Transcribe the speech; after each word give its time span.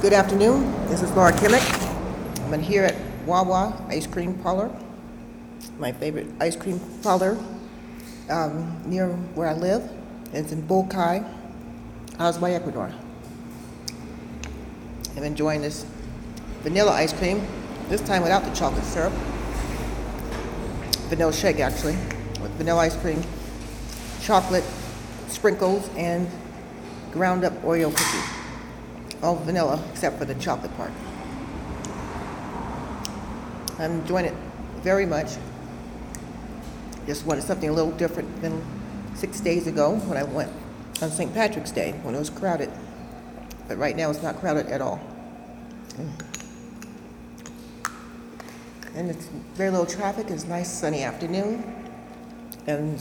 Good 0.00 0.14
afternoon. 0.14 0.62
This 0.86 1.02
is 1.02 1.12
Laura 1.12 1.30
Kimmick. 1.30 1.60
I'm 2.50 2.62
here 2.62 2.84
at 2.84 2.96
Wawa 3.26 3.84
Ice 3.88 4.06
Cream 4.06 4.32
Parlor, 4.38 4.74
my 5.78 5.92
favorite 5.92 6.26
ice 6.40 6.56
cream 6.56 6.80
parlor 7.02 7.36
um, 8.30 8.80
near 8.86 9.08
where 9.34 9.46
I 9.46 9.52
live. 9.52 9.90
It's 10.32 10.52
in 10.52 10.62
Bull 10.62 10.86
Kai, 10.86 11.22
Azuay, 12.12 12.54
Ecuador. 12.54 12.90
I'm 15.18 15.22
enjoying 15.22 15.60
this 15.60 15.84
vanilla 16.62 16.92
ice 16.92 17.12
cream, 17.12 17.46
this 17.90 18.00
time 18.00 18.22
without 18.22 18.42
the 18.42 18.54
chocolate 18.54 18.84
syrup. 18.84 19.12
Vanilla 21.10 21.30
shake, 21.34 21.60
actually, 21.60 21.96
with 22.40 22.52
vanilla 22.52 22.80
ice 22.80 22.96
cream, 22.96 23.22
chocolate 24.22 24.64
sprinkles, 25.28 25.90
and 25.94 26.26
ground 27.12 27.44
up 27.44 27.52
Oreo 27.62 27.94
cookie. 27.94 28.39
All 29.22 29.36
vanilla 29.36 29.82
except 29.90 30.18
for 30.18 30.24
the 30.24 30.34
chocolate 30.36 30.74
part. 30.76 30.92
I'm 33.78 34.00
enjoying 34.00 34.26
it 34.26 34.34
very 34.82 35.06
much. 35.06 35.32
Just 37.06 37.26
wanted 37.26 37.44
something 37.44 37.68
a 37.68 37.72
little 37.72 37.92
different 37.92 38.40
than 38.42 38.62
six 39.14 39.40
days 39.40 39.66
ago 39.66 39.94
when 39.94 40.16
I 40.16 40.22
went 40.22 40.52
on 41.02 41.10
St. 41.10 41.32
Patrick's 41.34 41.70
Day 41.70 41.92
when 42.02 42.14
it 42.14 42.18
was 42.18 42.30
crowded. 42.30 42.70
But 43.68 43.78
right 43.78 43.96
now 43.96 44.10
it's 44.10 44.22
not 44.22 44.38
crowded 44.40 44.66
at 44.66 44.80
all. 44.80 45.00
And 48.94 49.10
it's 49.10 49.26
very 49.54 49.70
little 49.70 49.86
traffic. 49.86 50.30
It's 50.30 50.44
a 50.44 50.48
nice 50.48 50.70
sunny 50.70 51.02
afternoon. 51.02 51.62
And 52.66 52.98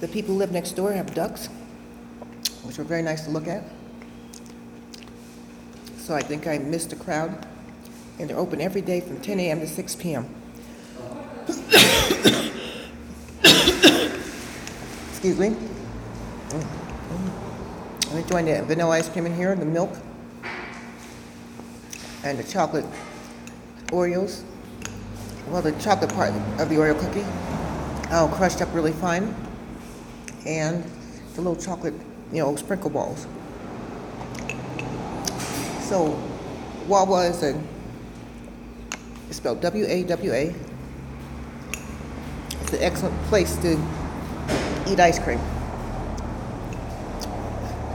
the 0.00 0.08
people 0.08 0.34
who 0.34 0.38
live 0.38 0.52
next 0.52 0.72
door 0.72 0.92
have 0.92 1.14
ducks, 1.14 1.48
which 2.62 2.78
are 2.78 2.84
very 2.84 3.02
nice 3.02 3.24
to 3.24 3.30
look 3.30 3.46
at. 3.46 3.62
So 6.02 6.14
I 6.16 6.20
think 6.20 6.48
I 6.48 6.58
missed 6.58 6.90
the 6.90 6.96
crowd. 6.96 7.46
And 8.18 8.28
they're 8.28 8.36
open 8.36 8.60
every 8.60 8.80
day 8.80 9.00
from 9.00 9.20
10 9.20 9.38
a.m. 9.38 9.60
to 9.60 9.68
6 9.68 9.96
p.m. 9.96 10.28
Excuse 15.10 15.38
me. 15.38 15.56
I'm 18.10 18.18
enjoying 18.18 18.46
the 18.46 18.64
vanilla 18.64 18.96
ice 18.96 19.08
cream 19.08 19.26
in 19.26 19.36
here, 19.36 19.54
the 19.54 19.64
milk, 19.64 19.96
and 22.24 22.36
the 22.36 22.44
chocolate 22.44 22.84
Oreos. 23.86 24.42
Well, 25.48 25.62
the 25.62 25.72
chocolate 25.80 26.12
part 26.12 26.32
of 26.60 26.68
the 26.68 26.74
Oreo 26.74 26.98
cookie, 26.98 27.24
oh, 28.10 28.28
crushed 28.34 28.60
up 28.60 28.74
really 28.74 28.92
fine, 28.92 29.34
and 30.46 30.84
the 31.34 31.40
little 31.40 31.56
chocolate, 31.56 31.94
you 32.32 32.42
know, 32.42 32.56
sprinkle 32.56 32.90
balls. 32.90 33.26
So, 35.82 36.18
Wawa 36.88 37.26
is 37.26 37.42
a, 37.42 37.60
it's 39.28 39.36
spelled 39.36 39.60
W-A-W-A. 39.60 40.54
It's 42.60 42.72
an 42.72 42.82
excellent 42.82 43.20
place 43.24 43.56
to 43.58 43.72
eat 44.88 44.98
ice 45.00 45.18
cream. 45.18 45.40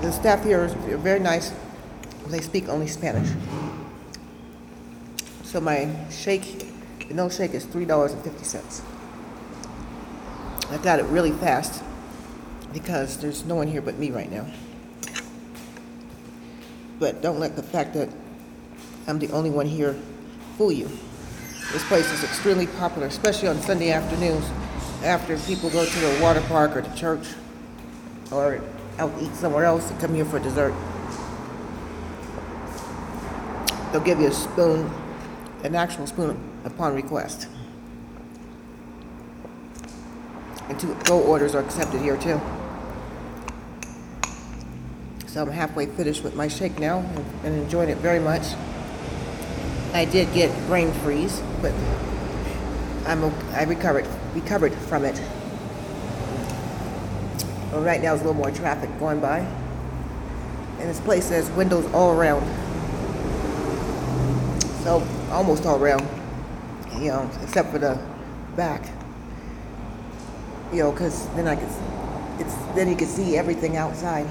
The 0.01 0.11
staff 0.11 0.43
here 0.43 0.63
is 0.63 0.73
very 0.73 1.19
nice. 1.19 1.51
They 2.27 2.41
speak 2.41 2.69
only 2.69 2.87
Spanish. 2.87 3.29
So 5.43 5.59
my 5.59 5.89
shake, 6.11 6.65
the 7.07 7.13
no 7.13 7.29
shake 7.29 7.53
is 7.53 7.65
three 7.65 7.85
dollars 7.85 8.11
and 8.11 8.21
fifty 8.21 8.43
cents. 8.43 8.81
I 10.69 10.77
got 10.77 10.99
it 10.99 11.05
really 11.05 11.31
fast 11.31 11.81
because 12.73 13.17
there's 13.17 13.45
no 13.45 13.55
one 13.55 13.67
here 13.67 13.81
but 13.81 13.97
me 13.97 14.11
right 14.11 14.29
now. 14.29 14.45
But 16.99 17.21
don't 17.21 17.39
let 17.39 17.55
the 17.55 17.63
fact 17.63 17.93
that 17.93 18.09
I'm 19.07 19.19
the 19.19 19.29
only 19.31 19.49
one 19.49 19.67
here 19.67 19.95
fool 20.57 20.71
you. 20.71 20.89
This 21.71 21.83
place 21.87 22.11
is 22.11 22.23
extremely 22.23 22.67
popular, 22.67 23.07
especially 23.07 23.49
on 23.49 23.61
Sunday 23.61 23.91
afternoons 23.91 24.45
after 25.03 25.37
people 25.39 25.69
go 25.69 25.85
to 25.85 25.99
the 25.99 26.19
water 26.21 26.41
park 26.41 26.75
or 26.75 26.81
to 26.81 26.95
church 26.95 27.27
or 28.31 28.61
out 28.97 29.11
eat 29.21 29.33
somewhere 29.35 29.65
else 29.65 29.89
and 29.91 29.99
come 29.99 30.13
here 30.15 30.25
for 30.25 30.39
dessert. 30.39 30.73
They'll 33.91 34.01
give 34.01 34.19
you 34.19 34.27
a 34.27 34.33
spoon, 34.33 34.91
an 35.63 35.75
actual 35.75 36.07
spoon 36.07 36.39
upon 36.65 36.95
request. 36.95 37.47
And 40.67 40.79
to 40.79 40.97
go 41.05 41.21
orders 41.21 41.55
are 41.55 41.61
accepted 41.61 42.01
here 42.01 42.17
too. 42.17 42.41
So 45.37 45.43
I'm 45.43 45.51
halfway 45.51 45.85
finished 45.85 46.23
with 46.23 46.33
my 46.33 46.47
shake 46.47 46.79
now 46.79 47.05
and, 47.43 47.53
enjoying 47.53 47.89
it 47.89 47.99
very 47.99 48.17
much. 48.17 48.41
I 49.93 50.03
did 50.03 50.33
get 50.33 50.49
brain 50.65 50.91
freeze, 50.91 51.43
but 51.61 51.71
I'm 53.05 53.23
I 53.53 53.65
recovered 53.65 54.07
recovered 54.33 54.73
from 54.73 55.05
it. 55.05 55.21
Well, 57.71 57.83
right 57.83 58.01
now 58.01 58.15
there's 58.15 58.21
a 58.21 58.23
little 58.23 58.33
more 58.33 58.49
traffic 58.49 58.89
going 58.97 59.19
by, 59.19 59.41
and 60.79 60.89
this 60.89 60.99
place 61.01 61.29
has 61.29 61.51
windows 61.51 61.85
all 61.93 62.19
around. 62.19 62.43
So 64.81 65.07
almost 65.29 65.67
all 65.67 65.79
around, 65.79 66.07
you 66.95 67.09
know, 67.09 67.29
except 67.43 67.69
for 67.69 67.77
the 67.77 67.99
back. 68.55 68.89
You 70.73 70.79
know, 70.79 70.91
because 70.91 71.27
then 71.35 71.47
I 71.47 71.55
could, 71.55 71.69
it's 72.39 72.55
then 72.73 72.89
you 72.89 72.95
can 72.95 73.07
see 73.07 73.37
everything 73.37 73.77
outside. 73.77 74.25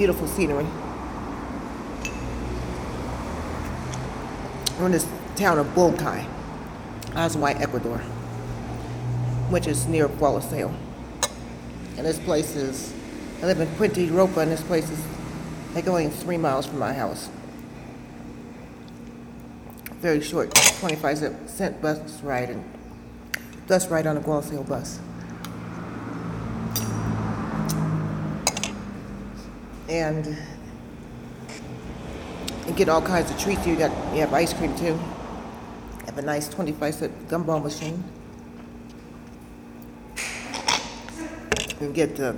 Beautiful 0.00 0.28
scenery. 0.28 0.66
We're 4.78 4.86
in 4.86 4.92
this 4.92 5.06
town 5.36 5.58
of 5.58 5.66
Bulcay, 5.74 6.26
Azuay, 7.08 7.60
Ecuador, 7.60 7.98
which 9.50 9.66
is 9.66 9.86
near 9.88 10.08
Gualaceo. 10.08 10.74
And 11.98 12.06
this 12.06 12.18
place 12.18 12.56
is, 12.56 12.94
I 13.42 13.44
live 13.44 13.60
in 13.60 13.68
Puente 13.76 14.08
Ropa, 14.08 14.38
and 14.38 14.50
this 14.50 14.62
place 14.62 14.88
is 14.88 15.04
like 15.74 15.84
going 15.84 16.10
three 16.10 16.38
miles 16.38 16.64
from 16.64 16.78
my 16.78 16.94
house. 16.94 17.28
Very 19.96 20.22
short, 20.22 20.50
25 20.80 21.18
cent 21.44 21.82
bus 21.82 22.22
ride, 22.22 22.48
and 22.48 22.64
bus 23.68 23.86
ride 23.88 24.06
on 24.06 24.16
a 24.16 24.22
Gualaceo 24.22 24.66
bus. 24.66 24.98
And 29.90 30.38
get 32.76 32.88
all 32.88 33.02
kinds 33.02 33.30
of 33.30 33.38
treats. 33.38 33.66
You 33.66 33.74
got 33.74 33.90
you 34.14 34.20
have 34.20 34.32
ice 34.32 34.52
cream 34.52 34.74
too. 34.76 34.98
Have 36.06 36.16
a 36.16 36.22
nice 36.22 36.48
25 36.48 36.94
cent 36.94 37.28
gumball 37.28 37.62
machine. 37.62 38.04
You 41.80 41.92
get 41.92 42.14
the 42.14 42.36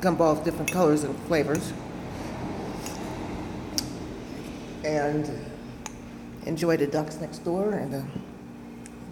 gumballs 0.00 0.44
different 0.44 0.70
colors 0.70 1.02
and 1.02 1.18
flavors. 1.20 1.72
And 4.84 5.30
enjoy 6.44 6.76
the 6.76 6.86
ducks 6.86 7.20
next 7.20 7.38
door 7.38 7.72
and 7.72 7.92
the 7.92 8.04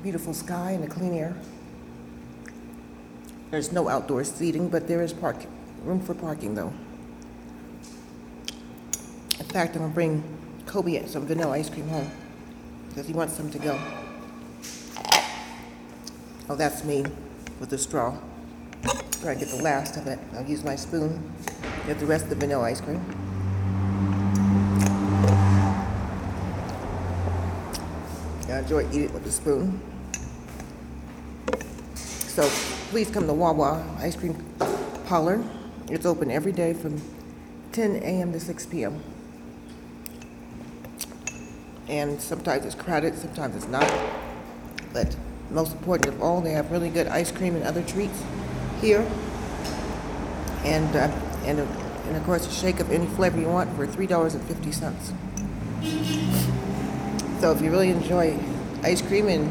beautiful 0.02 0.34
sky 0.34 0.72
and 0.72 0.84
the 0.84 0.88
clean 0.88 1.14
air. 1.14 1.34
There's 3.50 3.72
no 3.72 3.88
outdoor 3.88 4.24
seating, 4.24 4.68
but 4.68 4.86
there 4.86 5.02
is 5.02 5.12
park 5.12 5.46
room 5.82 6.00
for 6.00 6.14
parking 6.14 6.54
though. 6.54 6.72
Fact, 9.56 9.74
I'm 9.74 9.80
gonna 9.80 9.94
bring 9.94 10.22
Kobe 10.66 11.06
some 11.06 11.26
vanilla 11.26 11.52
ice 11.52 11.70
cream 11.70 11.88
home 11.88 12.10
because 12.90 13.06
he 13.06 13.14
wants 13.14 13.34
some 13.34 13.50
to 13.50 13.58
go. 13.58 13.80
Oh, 16.50 16.56
that's 16.56 16.84
me 16.84 17.06
with 17.58 17.70
the 17.70 17.78
straw. 17.78 18.18
Try 19.22 19.32
to 19.32 19.40
get 19.40 19.48
the 19.48 19.62
last 19.62 19.96
of 19.96 20.08
it. 20.08 20.18
I'll 20.34 20.44
use 20.44 20.62
my 20.62 20.76
spoon. 20.76 21.32
Get 21.86 21.98
the 21.98 22.04
rest 22.04 22.24
of 22.24 22.28
the 22.28 22.36
vanilla 22.36 22.64
ice 22.64 22.82
cream. 22.82 23.02
I 28.50 28.58
enjoy 28.58 28.86
eating 28.90 29.04
it 29.04 29.12
with 29.14 29.24
a 29.24 29.32
spoon. 29.32 29.80
So 31.94 32.46
please 32.90 33.10
come 33.10 33.26
to 33.26 33.32
Wawa 33.32 33.82
Ice 34.00 34.16
Cream 34.16 34.34
Parlor. 35.06 35.42
It's 35.88 36.04
open 36.04 36.30
every 36.30 36.52
day 36.52 36.74
from 36.74 37.00
10 37.72 37.96
a.m. 38.02 38.34
to 38.34 38.38
6 38.38 38.66
p.m. 38.66 39.02
And 41.88 42.20
sometimes 42.20 42.64
it's 42.64 42.74
crowded, 42.74 43.16
sometimes 43.16 43.56
it's 43.56 43.68
not. 43.68 43.90
But 44.92 45.16
most 45.50 45.72
important 45.72 46.14
of 46.14 46.22
all, 46.22 46.40
they 46.40 46.52
have 46.52 46.70
really 46.70 46.90
good 46.90 47.06
ice 47.06 47.30
cream 47.30 47.54
and 47.54 47.64
other 47.64 47.82
treats 47.82 48.22
here. 48.80 49.06
And, 50.64 50.96
uh, 50.96 51.10
and, 51.44 51.60
and 51.60 52.16
of 52.16 52.24
course, 52.24 52.46
a 52.46 52.50
shake 52.50 52.80
of 52.80 52.90
any 52.90 53.06
flavor 53.06 53.38
you 53.38 53.48
want 53.48 53.74
for 53.76 53.86
$3.50. 53.86 55.14
So 57.40 57.52
if 57.52 57.60
you 57.60 57.70
really 57.70 57.90
enjoy 57.90 58.38
ice 58.82 59.02
cream 59.02 59.28
and 59.28 59.46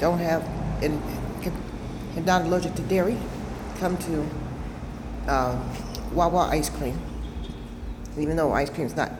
don't 0.00 0.18
have, 0.18 0.42
and, 0.82 1.02
and 2.16 2.24
not 2.24 2.42
allergic 2.42 2.74
to 2.76 2.82
dairy, 2.82 3.18
come 3.78 3.98
to 3.98 4.26
uh, 5.26 5.58
Wawa 6.12 6.48
Ice 6.52 6.70
Cream. 6.70 6.98
even 8.18 8.36
though 8.36 8.52
ice 8.52 8.70
cream 8.70 8.86
is 8.86 8.96
not 8.96 9.10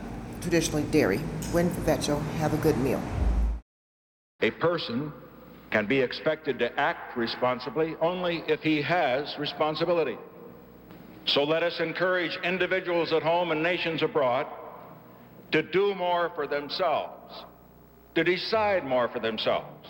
traditionally 0.45 0.85
dairy, 0.93 1.19
when 1.53 1.73
that 1.87 2.07
you'll 2.07 2.21
have 2.39 2.53
a 2.55 2.59
good 2.59 2.77
meal. 2.79 3.03
A 4.43 4.51
person 4.51 5.11
can 5.71 5.87
be 5.87 5.99
expected 5.99 6.59
to 6.59 6.79
act 6.79 7.17
responsibly 7.17 7.97
only 8.01 8.45
if 8.47 8.61
he 8.61 8.81
has 8.83 9.35
responsibility. 9.39 10.19
So 11.27 11.43
let 11.43 11.63
us 11.63 11.81
encourage 11.81 12.39
individuals 12.45 13.13
at 13.13 13.23
home 13.23 13.51
and 13.51 13.63
nations 13.63 14.03
abroad 14.03 14.47
to 15.53 15.63
do 15.63 15.95
more 15.95 16.31
for 16.35 16.47
themselves, 16.47 17.45
to 18.15 18.23
decide 18.23 18.85
more 18.85 19.09
for 19.09 19.19
themselves, 19.19 19.89